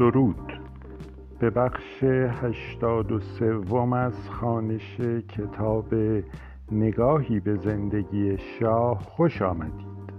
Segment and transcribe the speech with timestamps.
[0.00, 0.60] درود.
[1.38, 2.02] به بخش
[2.42, 5.94] هشتاد و سوم از خانش کتاب
[6.72, 10.12] نگاهی به زندگی شاه خوش آمدید.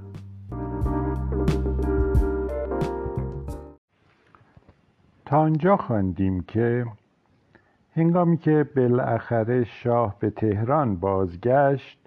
[5.25, 6.85] تا آنجا خواندیم که
[7.95, 11.99] هنگامی که بالاخره شاه به تهران بازگشت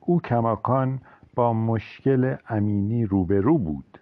[0.00, 1.00] او کماکان
[1.34, 3.98] با مشکل امینی روبرو بود.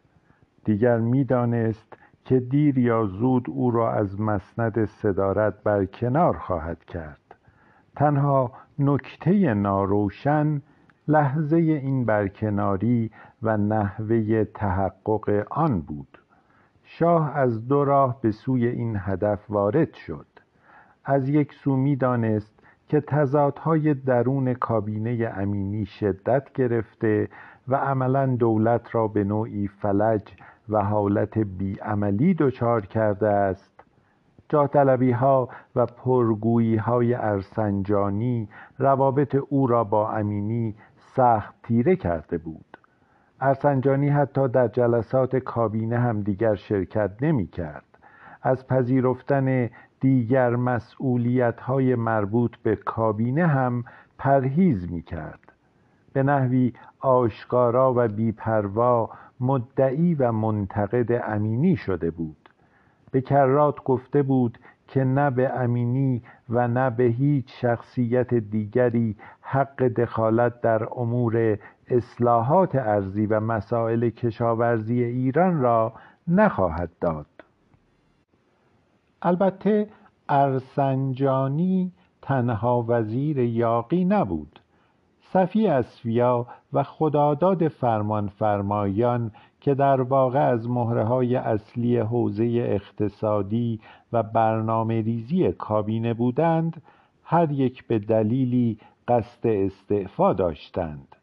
[0.65, 7.35] دیگر می‌دانست که دیر یا زود او را از مسند صدارت برکنار خواهد کرد.
[7.97, 10.63] تنها نکته ناروشن
[11.09, 13.11] لحظه این برکناری
[13.43, 16.19] و نحوه تحقق آن بود.
[16.85, 20.27] شاه از دو راه به سوی این هدف وارد شد.
[21.05, 22.55] از یک سو می‌دانست
[22.89, 27.29] که تضادهای درون کابینه امینی شدت گرفته
[27.69, 30.23] و عملا دولت را به نوعی فلج
[30.69, 33.85] و حالت بیعملی دچار کرده است.
[34.49, 38.49] جاطلبی ها و پرگویی های ارسنجانی
[38.79, 42.79] روابط او را با امینی سخت تیره کرده بود.
[43.41, 47.85] ارسنجانی حتی در جلسات کابینه هم دیگر شرکت نمی کرد.
[48.43, 53.85] از پذیرفتن دیگر مسئولیت های مربوط به کابینه هم
[54.19, 55.53] پرهیز می کرد.
[56.13, 62.49] به نحوی آشکارا و بیپروا مدعی و منتقد امینی شده بود.
[63.11, 64.59] به کرات گفته بود
[64.89, 71.59] که نه به امینی و نه به هیچ شخصیت دیگری حق دخالت در امور
[71.89, 75.93] اصلاحات ارزی و مسائل کشاورزی ایران را
[76.29, 77.27] نخواهد داد.
[79.23, 79.89] البته
[80.29, 81.93] ارسنجانی
[82.23, 84.61] تنها وزیر یاقی نبود.
[85.35, 89.31] صفی اسفیا و خداداد فرمانفرمایان
[89.61, 93.81] که در واقع از مهره های اصلی حوزه اقتصادی
[94.13, 96.83] و برنامه ریزی کابینه بودند
[97.25, 98.79] هر یک به دلیلی
[99.09, 101.17] قصد استعفا داشتند.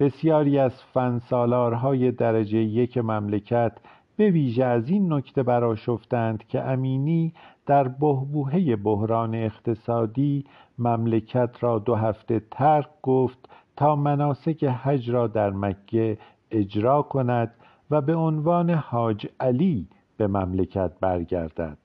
[0.00, 3.72] بسیاری از فنسالارهای درجه یک مملکت
[4.16, 7.32] به ویژه از این نکته براشفتند که امینی
[7.66, 10.44] در بهبوهه بحران اقتصادی
[10.78, 16.18] مملکت را دو هفته ترک گفت تا مناسک حج را در مکه
[16.50, 17.54] اجرا کند
[17.90, 21.78] و به عنوان حاج علی به مملکت برگردد.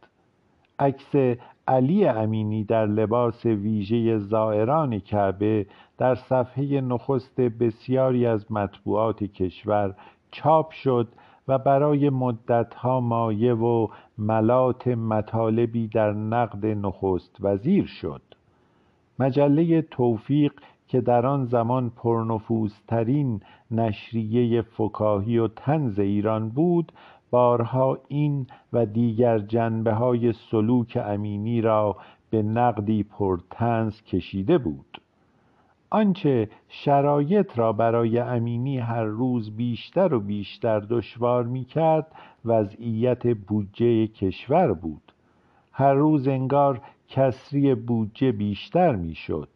[0.79, 1.37] عکس
[1.67, 5.65] علی امینی در لباس ویژه زائران کعبه
[5.97, 9.95] در صفحه نخست بسیاری از مطبوعات کشور
[10.31, 11.07] چاپ شد
[11.51, 18.21] و برای مدتها مایه و ملات مطالبی در نقد نخست وزیر شد.
[19.19, 20.53] مجله توفیق
[20.87, 23.41] که در آن زمان پرنفوذترین
[23.71, 26.91] نشریه فکاهی و طنز ایران بود
[27.31, 31.97] بارها این و دیگر جنبه های سلوک امینی را
[32.29, 35.00] به نقدی پرطنز کشیده بود.
[35.93, 42.07] آنچه شرایط را برای امینی هر روز بیشتر و بیشتر دشوار می کرد
[42.45, 45.11] وضعیت بودجه کشور بود.
[45.71, 49.49] هر روز انگار کسری بودجه بیشتر می شد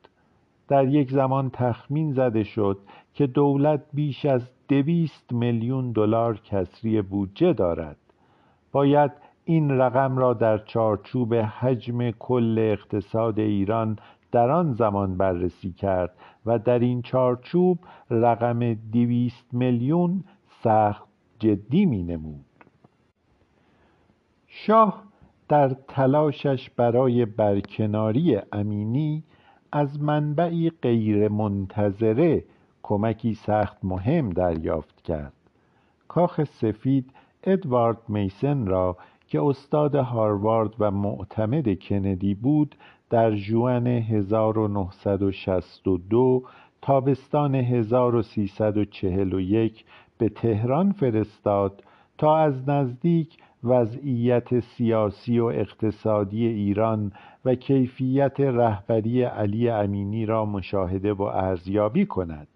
[0.67, 2.77] در یک زمان تخمین زده شد
[3.13, 7.97] که دولت بیش از دویست میلیون دلار کسری بودجه دارد.
[8.71, 9.11] باید
[9.45, 13.97] این رقم را در چارچوب حجم کل اقتصاد ایران
[14.35, 16.11] در آن زمان بررسی کرد
[16.45, 17.79] و در این چارچوب
[18.09, 20.23] رقم دویست میلیون
[20.63, 21.03] سخت
[21.39, 22.45] جدی می نمود
[24.47, 25.03] شاه
[25.49, 29.23] در تلاشش برای برکناری امینی
[29.71, 32.43] از منبعی غیرمنتظره
[32.83, 35.33] کمکی سخت مهم دریافت کرد.
[36.07, 37.11] کاخ سفید
[37.43, 38.97] ادوارد میسن را
[39.27, 42.75] که استاد هاروارد و معتمد کندی بود
[43.09, 46.43] در ژوئن 1962
[46.81, 49.85] تابستان 1341
[50.17, 51.83] به تهران فرستاد
[52.17, 57.11] تا از نزدیک وضعیت سیاسی و اقتصادی ایران
[57.45, 62.47] و کیفیت رهبری علی امینی را مشاهده و ارزیابی کند.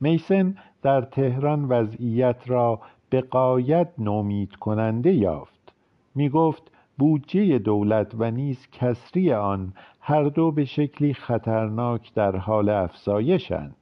[0.00, 2.80] میسن در تهران وضعیت را
[3.10, 5.72] به قایت نومید کننده یافت.
[6.14, 6.70] می گفت
[7.00, 13.76] بودجه دولت و نیز کسری آن هر دو به شکلی خطرناک در حال افزایشند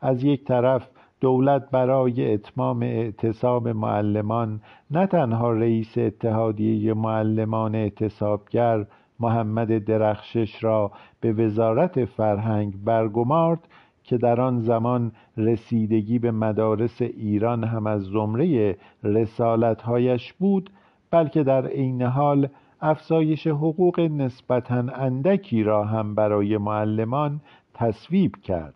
[0.00, 0.88] از یک طرف
[1.20, 4.60] دولت برای اتمام اعتصاب معلمان
[4.90, 8.86] نه تنها رئیس اتحادیه معلمان اعتصابگر
[9.20, 13.68] محمد درخشش را به وزارت فرهنگ برگمارد
[14.04, 20.70] که در آن زمان رسیدگی به مدارس ایران هم از زمره رسالتهایش بود
[21.16, 22.48] بلکه در عین حال
[22.80, 27.40] افزایش حقوق نسبتا اندکی را هم برای معلمان
[27.74, 28.74] تصویب کرد.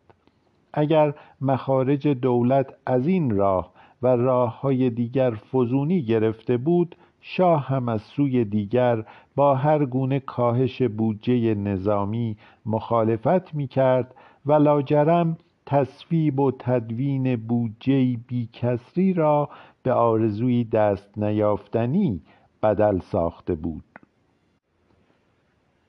[0.73, 3.73] اگر مخارج دولت از این راه
[4.03, 9.05] و راه های دیگر فزونی گرفته بود شاه هم از سوی دیگر
[9.37, 14.15] با هر گونه کاهش بودجه نظامی مخالفت می کرد
[14.47, 19.49] و لاجرم تصویب و تدوین بودجه بیکسری را
[19.83, 22.23] به آرزوی دست نیافتنی
[22.63, 23.85] بدل ساخته بود.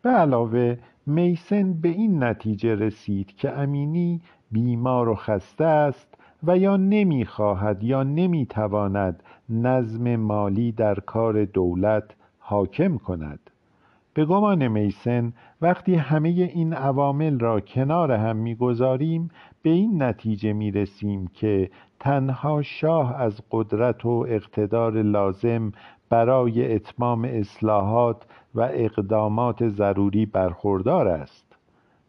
[0.02, 4.22] به علاوه میسن به این نتیجه رسید که امینی
[4.52, 12.04] بیمار و خسته است و یا نمی‌خواهد یا نمی‌تواند نظم مالی در کار دولت
[12.40, 13.51] حاکم کند.
[14.14, 19.30] به گمان میسن وقتی همه این عوامل را کنار هم می‌گذاریم
[19.62, 21.70] به این نتیجه می‌رسیم که
[22.00, 25.72] تنها شاه از قدرت و اقتدار لازم
[26.10, 28.26] برای اتمام اصلاحات
[28.56, 31.56] و اقدامات ضروری برخوردار است.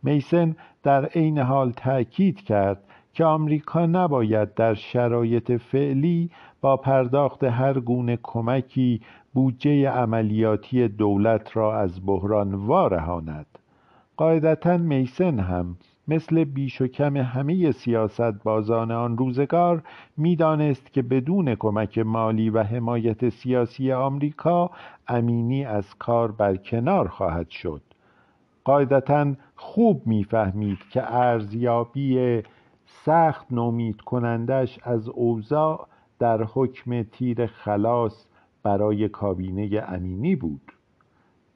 [0.02, 6.30] میسن در عین حال تأکید کرد که آمریکا نباید در شرایط فعلی
[6.60, 9.00] با پرداخت هر گونه کمکی
[9.34, 13.46] بودجه عملیاتی دولت را از بحران وارهاند.
[14.16, 15.76] قاعدتا میسن هم
[16.08, 19.82] مثل بیش و کم همه سیاست بازان آن روزگار
[20.16, 24.70] می‌دانست که بدون کمک مالی و حمایت سیاسی آمریکا
[25.08, 27.82] امینی از کار برکنار خواهد شد.
[28.64, 32.42] قاعدتا خوب می‌فهمید که ارزیابی
[33.04, 35.86] سخت نومید کنندش از اوضاع
[36.18, 38.26] در حکم تیر خلاص
[38.62, 40.72] برای کابینه امینی بود.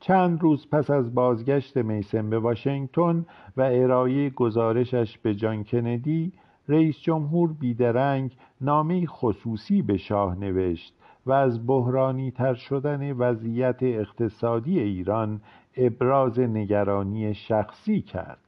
[0.01, 6.33] چند روز پس از بازگشت میسن به واشنگتن و ارائه گزارشش به جان کندی
[6.69, 10.95] رئیس جمهور بیدرنگ نامه خصوصی به شاه نوشت
[11.27, 15.41] و از بحرانی تر شدن وضعیت اقتصادی ایران
[15.77, 18.39] ابراز نگرانی شخصی کرد.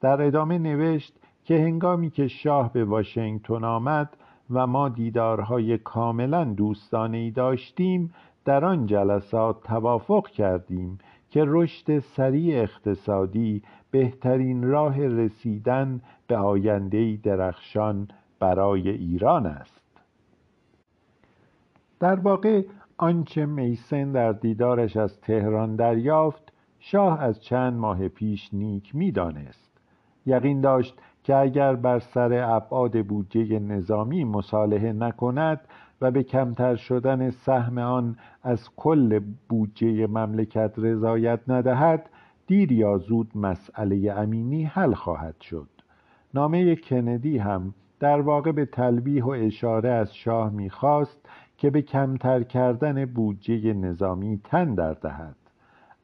[0.00, 1.14] در ادامه نوشت
[1.46, 4.16] که هنگامی که شاه به واشنگتن آمد
[4.50, 8.14] و ما دیدارهای کاملا دوستانه ای داشتیم
[8.44, 10.98] در آن جلسات توافق کردیم
[11.30, 18.08] که رشد سریع اقتصادی بهترین راه رسیدن به آینده درخشان
[18.38, 19.82] برای ایران است.
[22.00, 22.62] در واقع
[22.96, 29.66] آنچه میسن در دیدارش از تهران دریافت شاه از چند ماه پیش نیک می‌دانست.
[30.26, 30.94] یقین داشت
[31.26, 35.60] که اگر بر سر ابعاد بودجه نظامی مصالحه نکند
[36.00, 42.10] و به کمتر شدن سهم آن از کل بودجه مملکت رضایت ندهد
[42.46, 45.68] دیر یا زود مسئله امینی حل خواهد شد.
[46.34, 51.28] نامه کندی هم در واقع به تلویح و اشاره از شاه می‌خواست
[51.58, 55.36] که به کمتر کردن بودجه نظامی تن در دهد.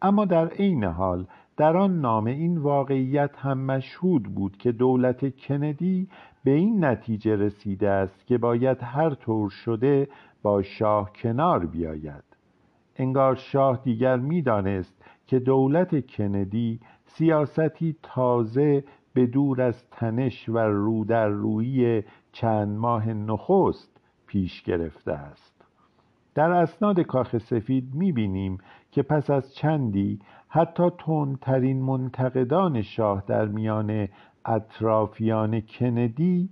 [0.02, 1.26] اما در عین حال
[1.62, 6.08] در آن نامه این واقعیت هم مشهود بود که دولت کندی
[6.44, 10.08] به این نتیجه رسیده است که باید هر طور شده
[10.42, 12.24] با شاه کنار بیاید.
[12.96, 21.04] انگار شاه دیگر می‌دانست که دولت کندی سیاستی تازه به دور از تنش و رو
[21.04, 25.64] در روی چند ماه نخست پیش گرفته است.
[26.34, 28.58] در اسناد کاخ سفید می‌بینیم
[28.93, 34.08] که پس از چندی حتی تندترین منتقدان شاه در میان
[34.44, 36.49] اطرافیان کندی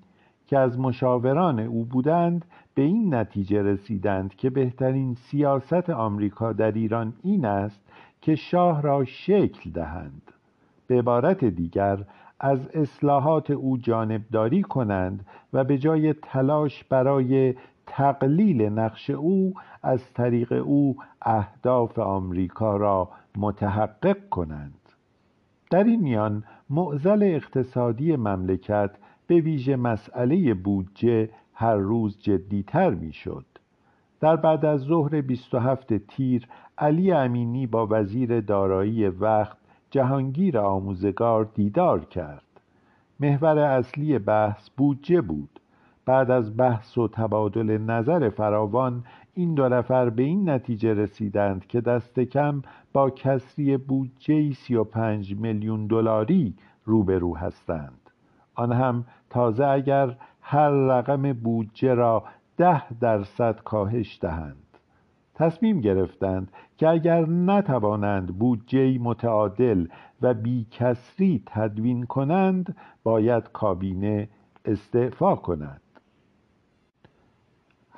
[0.47, 2.45] که از مشاوران او بودند
[2.75, 7.81] به این نتیجه رسیدند که بهترین سیاست آمریکا در ایران این است
[8.21, 10.23] که شاه را شکل دهند.
[10.87, 12.05] به عبارت دیگر
[12.41, 17.55] از اصلاحات او جانبداری کنند و به جای تلاش برای
[17.87, 24.75] تقلیل نقش او از طریق او اهداف آمریکا را متحقق کنند.
[25.71, 28.91] در این میان معزل اقتصادی مملکت
[29.27, 33.45] به ویژه مسئله بودجه هر روز جدیتر می‌شد.
[34.21, 39.57] در بعد از ظهر 27 تیر علی امینی با وزیر دارایی وقت
[39.91, 42.61] جهانگیر آموزگار دیدار کرد.
[43.21, 45.61] محور اصلی بحث بودجه بود.
[46.07, 49.05] بعد از بحث و تبادل نظر فراوان
[49.35, 55.87] این دو نفر به این نتیجه رسیدند که دست کم با کسری بودجه 35 میلیون
[55.87, 56.55] دلاری
[56.85, 58.11] روبرو هستند.
[58.55, 62.25] آن هم تازه اگر هر رقم بودجه را
[62.57, 64.57] ده درصد کاهش دهند.
[65.35, 69.87] تصمیم گرفتند که اگر نتوانند بودجه متعادل
[70.23, 74.29] و بیکسری تدوین کنند باید کابینه
[74.65, 75.81] استعفا کند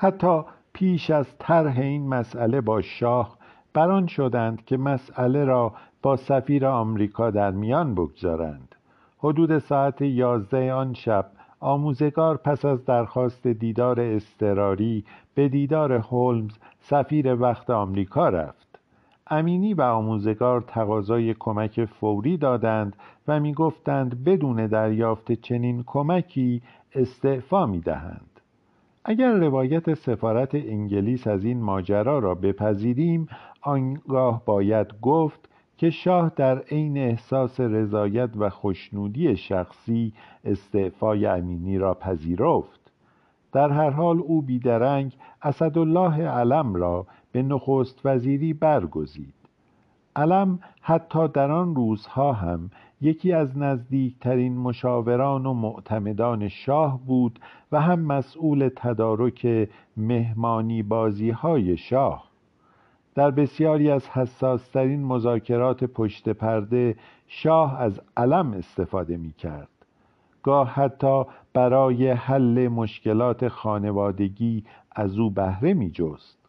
[0.03, 0.43] حتی
[0.73, 3.37] پیش از طرح این مسئله با شاه
[3.75, 8.75] بران شدند که مسئله را با سفیر آمریکا در میان بگذارند.
[9.19, 11.27] حدود ساعت یازده آن شب
[11.61, 15.05] آموزگار پس از درخواست دیدار اضطراری
[15.35, 18.79] به دیدار هولمز سفیر وقت آمریکا رفت.
[19.27, 22.97] امینی و آموزگار تقاضای کمک فوری دادند
[23.29, 26.63] و می‌گفتند بدون دریافت چنین کمکی
[26.95, 28.32] استعفا می‌دهند.
[29.05, 33.29] اگر روایت سفارت انگلیس از این ماجرا را بپذیریم
[33.63, 40.13] آنگاه باید گفت که شاه در عین احساس رضایت و خوشنودی شخصی
[40.45, 42.93] استعفای امینی را پذیرفت.
[43.53, 49.42] در هر حال او بیدرنگ اسدالله علم را به نخست وزیری برگزید.
[50.17, 57.39] علم حتی در آن روزها هم یکی از نزدیکترین مشاوران و معتمدان شاه بود
[57.73, 62.33] و هم مسئول تدارک مهمانی بازی های شاه.
[63.15, 69.69] در بسیاری از حساسترین مذاکرات پشت پرده شاه از علم استفاده می کرد
[70.43, 76.42] گاه حتی برای حل مشکلات خانوادگی از او بهره می جست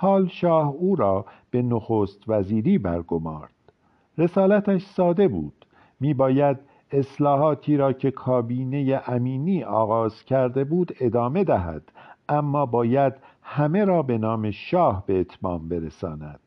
[0.00, 3.52] حال شاه او را به نخست وزیری برگمارد.
[4.18, 5.66] رسالتش ساده بود.
[6.00, 6.56] می باید
[6.90, 11.82] اصلاحاتی را که کابینه امینی آغاز کرده بود ادامه دهد
[12.28, 16.40] اما باید همه را به نام شاه به اتمام برساند.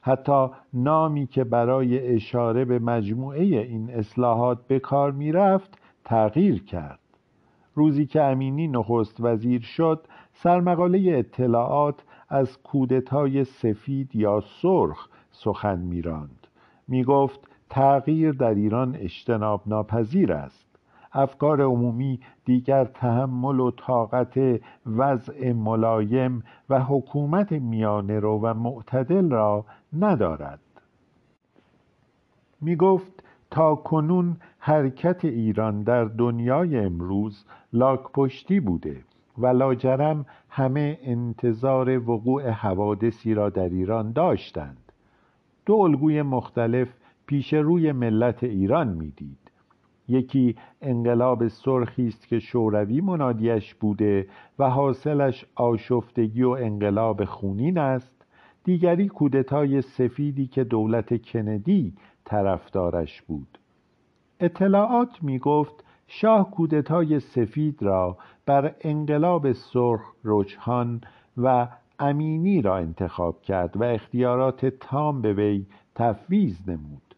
[0.00, 6.98] حتی نامی که برای اشاره به مجموعه این اصلاحات به کار می رفت تغییر کرد.
[7.74, 10.00] روزی که امینی نخست وزیر شد
[10.32, 16.46] سرمقاله اطلاعات از کودتای سفید یا سرخ سخن میراند.
[16.88, 20.68] می گفت تغییر در ایران اجتناب ناپذیر است.
[21.12, 29.64] افکار عمومی دیگر تحمل و طاقت وضع ملایم و حکومت میانه رو و معتدل را
[29.92, 30.60] ندارد.
[32.60, 39.04] می گفت تا کنون حرکت ایران در دنیای امروز لاکپشتی بوده.
[39.38, 44.92] و لاجرم همه انتظار وقوع حوادثی را در ایران داشتند.
[45.66, 46.88] دو الگوی مختلف
[47.26, 49.38] پیش روی ملت ایران می‌دید.
[50.08, 54.26] یکی انقلاب سرخی است که شوروی منادیش بوده
[54.58, 58.24] و حاصلش آشفتگی و انقلاب خونین است.
[58.64, 63.58] دیگری کودتای سفیدی که دولت کندی طرفدارش بود.
[64.40, 71.00] اطلاعات می گفت شاه کودتای سفید را بر انقلاب سرخ رجحان
[71.36, 77.14] و امینی را انتخاب کرد و اختیارات تام به وی تفویض نمود.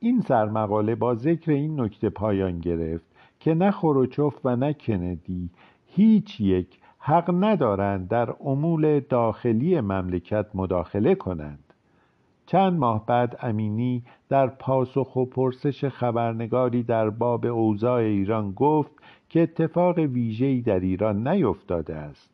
[0.00, 3.06] این سرمقاله با ذکر این نکته پایان گرفت
[3.40, 5.50] که نه خروچوف و نه کندی
[5.86, 11.71] هیچ یک حق ندارند در امور داخلی مملکت مداخله کنند.
[12.52, 18.92] چند ماه بعد امینی در پاسخ و پرسش خبرنگاری در باب اوضاع ایران گفت
[19.28, 22.30] که اتفاق ویژه‌ای در ایران نیفتاده است.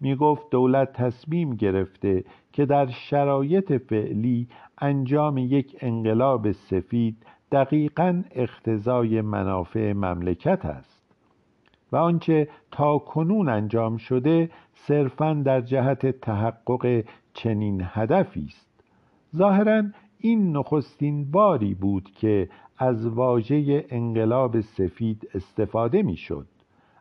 [0.00, 4.48] می گفت دولت تصمیم گرفته که در شرایط فعلی
[4.78, 7.16] انجام یک انقلاب سفید
[7.52, 11.14] دقیقا اختزای منافع مملکت است
[11.92, 18.69] و آنچه تا کنون انجام شده صرفا در جهت تحقق چنین هدفی است.
[19.36, 19.82] ظاهرا
[20.18, 26.46] این نخستین باری بود که از واژه انقلاب سفید استفاده می‌شد.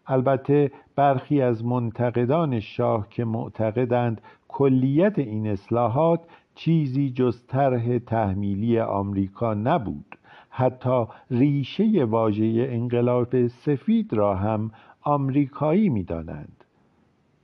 [0.07, 6.19] البته برخی از منتقدان شاه که معتقدند کلیت این اصلاحات
[6.55, 10.17] چیزی جز طرح تحمیلی آمریکا نبود.
[10.49, 14.71] حتی ریشه واژه انقلاب سفید را هم
[15.01, 16.63] آمریکایی می‌دانند.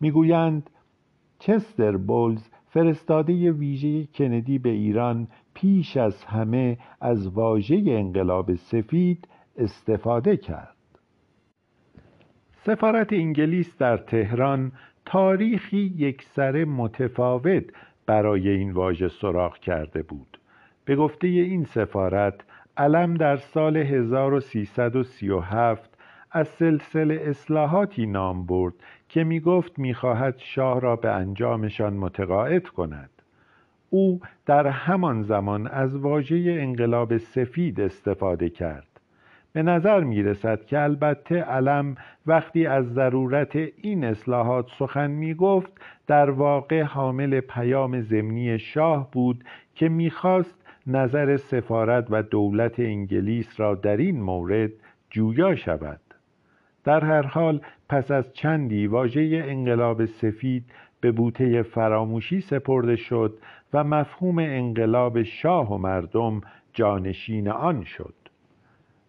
[0.01, 0.69] می‌گویند
[1.39, 9.27] چستر بولز فرستاده ویژه کندی به ایران پیش از همه از واژه انقلاب سفید
[9.57, 10.75] استفاده کرد.
[12.51, 14.71] سفارت انگلیس در تهران
[15.05, 17.63] تاریخی یکسره متفاوت
[18.05, 20.39] برای این واژه سراغ کرده بود.
[20.85, 22.45] به گفته این سفارت
[22.77, 25.97] علم در سال 1337
[26.31, 28.73] از سلسله اصلاحاتی نام برد
[29.15, 33.09] که می گفت می خواهد شاه را به انجامشان متقاعد کند.
[33.89, 38.87] او در همان زمان از واژه انقلاب سفید استفاده کرد.
[39.53, 41.95] به نظر می رسد که البته علم
[42.25, 45.71] وقتی از ضرورت این اصلاحات سخن می گفت
[46.07, 49.43] در واقع حامل پیام زمینی شاه بود
[49.75, 50.55] که می‌خواست
[50.87, 54.71] نظر سفارت و دولت انگلیس را در این مورد
[55.09, 55.99] جویا شود.
[56.85, 60.65] در هر حال پس از چندی واژه انقلاب سفید
[61.01, 63.37] به بوته فراموشی سپرده شد
[63.73, 66.41] و مفهوم انقلاب شاه و مردم
[66.73, 68.13] جانشین آن شد.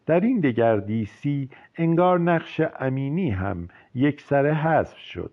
[0.07, 5.33] در این دگردیسی انگار نقش امینی هم یک سر حذف شد.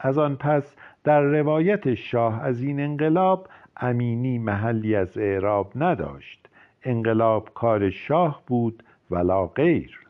[0.00, 6.48] از آن پس در روایت شاه از این انقلاب امینی محلی از اعراب نداشت.
[6.84, 10.01] انقلاب کار شاه بود ولا غیر.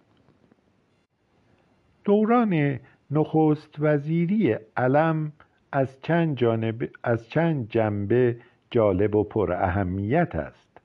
[2.05, 2.79] دوران
[3.11, 5.33] نخست وزیری علم
[5.73, 8.37] از چند, جانب، از چند جنبه
[8.71, 10.81] جالب و پر اهمیت است.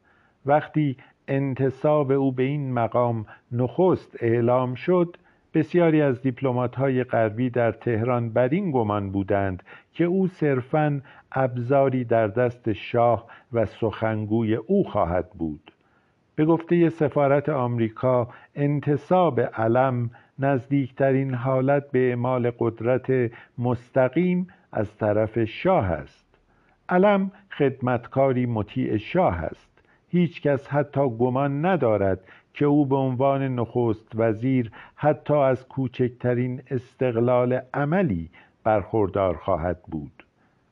[0.46, 0.98] وقتی
[1.28, 5.18] انتصاب او به این مقام نخست اعلام شد
[5.54, 6.20] بسیاری از
[6.78, 13.28] های غربی در تهران بر این گمان بودند که او صرفاً ابزاری در دست شاه
[13.54, 15.72] و سخنگوی او خواهد بود.
[16.36, 20.10] به گفته سفارت آمریکا انتصاب علم
[20.40, 26.26] نزدیکترین حالت به اعمال قدرت مستقیم از طرف شاه است.
[26.90, 29.84] علم خدمتکاری مطیع شاه است.
[30.10, 32.20] هیچ کس حتی گمان ندارد
[32.54, 38.30] که او به عنوان نخست وزیر حتی از کوچکترین استقلال عملی
[38.64, 40.24] برخوردار خواهد بود.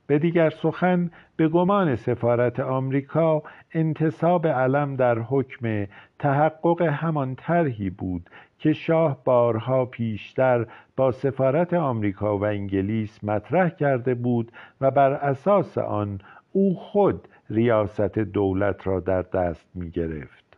[0.08, 3.44] به دیگر سخن به گمان سفارت آمریکا
[3.74, 5.88] انتصاب علم در حکم
[6.20, 8.30] تحقق همان طرحی بود
[8.66, 15.78] که شاه بارها پیشتر با سفارت آمریکا و انگلیس مطرح کرده بود و بر اساس
[15.78, 16.20] آن
[16.52, 20.58] او خود ریاست دولت را در دست می گرفت.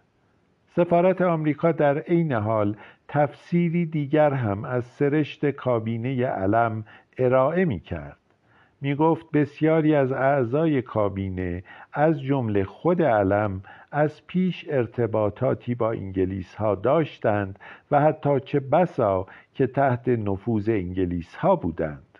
[0.67, 2.75] سفارت آمریکا در عین حال
[3.07, 6.85] تفسیری دیگر هم از سرشت کابینه علم
[7.17, 8.17] ارائه می کرد.
[8.81, 16.55] می گفت بسیاری از اعضای کابینه از جمله خود علم از پیش ارتباطاتی با انگلیس
[16.55, 17.59] ها داشتند
[17.91, 22.19] و حتی چه بسا که تحت نفوذ انگلیس ها بودند.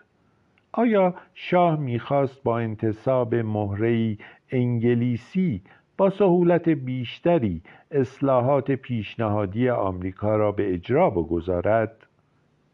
[0.72, 4.18] آیا شاه می‌خواست با انتصاب مهرهی
[4.50, 5.62] انگلیسی
[5.96, 12.07] با سهولت بیشتری اصلاحات پیشنهادی آمریکا را به اجرا بگذارد؟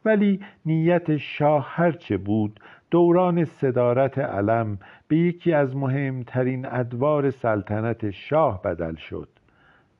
[0.04, 8.62] ولی نیت شاه هرچه بود دوران صدارت علم به یکی از مهمترین ادوار سلطنت شاه
[8.62, 9.28] بدل شد.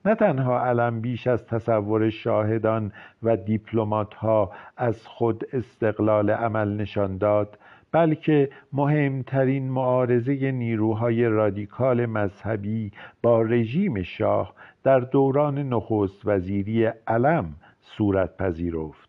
[0.04, 7.18] نه تنها علم بیش از تصور شاهدان و دیپلمات ها از خود استقلال عمل نشان
[7.18, 7.58] داد
[7.92, 18.36] بلکه مهمترین معارضه نیروهای رادیکال مذهبی با رژیم شاه در دوران نخست وزیری علم صورت
[18.36, 19.03] پذیرفت.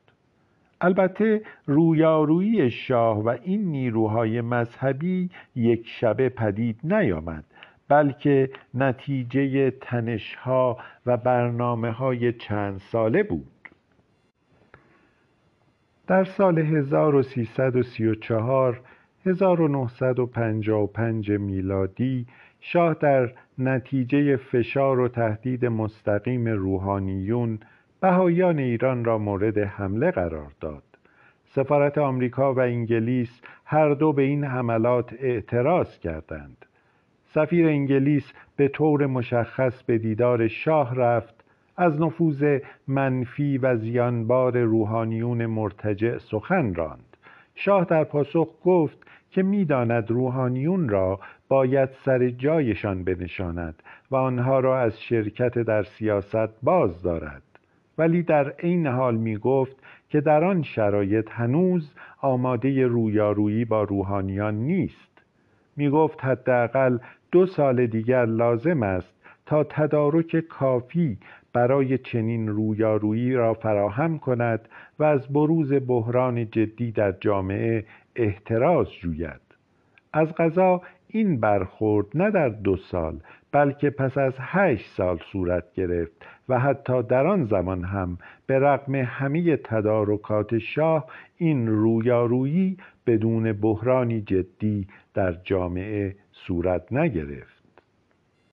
[0.81, 7.43] البته رویارویی شاه و این نیروهای مذهبی یک شبه پدید نیامد
[7.87, 13.47] بلکه نتیجه تنشها و برنامه های چند ساله بود.
[16.07, 18.81] در سال 1334
[19.25, 22.27] 1955 میلادی
[22.59, 27.59] شاه در نتیجه فشار و تهدید مستقیم روحانیون
[28.05, 30.83] بهایان ایران را مورد حمله قرار داد.
[31.45, 36.65] سفارت آمریکا و انگلیس هر دو به این حملات اعتراض کردند.
[37.23, 41.43] سفیر انگلیس به طور مشخص به دیدار شاه رفت
[41.77, 47.17] از نفوذ منفی و زیانبار روحانیون مرتجع سخن راند.
[47.55, 48.97] شاه در پاسخ گفت
[49.31, 56.61] که می‌داند روحانیون را باید سر جایشان بنشاند و آنها را از شرکت در سیاست
[56.63, 57.54] باز دارد.
[57.97, 59.75] ولی در عین حال می گفت
[60.09, 65.21] که در آن شرایط هنوز آماده رویارویی با روحانیان نیست.
[65.75, 66.97] می گفت حداقل
[67.31, 71.17] دو سال دیگر لازم است تا تدارک کافی
[71.53, 79.41] برای چنین رویارویی را فراهم کند و از بروز بحران جدی در جامعه احتراز جوید.
[80.13, 83.19] از غذا این برخورد نه در دو سال
[83.55, 88.95] بلکه پس از هشت سال صورت گرفت و حتی در آن زمان هم به رغم
[88.95, 91.05] همه تدارکات شاه
[91.37, 97.54] این رویارویی بدون بحرانی جدی در جامعه صورت نگرفت.